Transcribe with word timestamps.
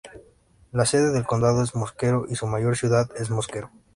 La 0.71 0.87
sede 0.87 1.11
del 1.11 1.27
condado 1.27 1.61
es 1.61 1.75
Mosquero, 1.75 2.25
y 2.27 2.33
su 2.33 2.47
mayor 2.47 2.75
ciudad 2.75 3.11
es 3.17 3.29
Mosquero. 3.29 3.69